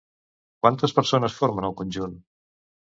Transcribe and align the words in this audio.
Quantes 0.63 0.95
persones 1.01 1.37
formen 1.43 1.71
el 1.71 1.79
conjunt? 1.85 2.21